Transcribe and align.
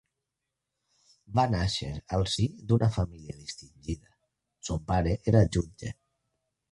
Va 1.39 1.43
nàixer 1.49 1.89
al 2.17 2.23
si 2.35 2.45
d'una 2.71 2.89
família 2.95 3.35
distingida; 3.41 4.09
son 4.69 4.81
pare 4.93 5.13
era 5.33 5.43
jutge. 5.57 5.93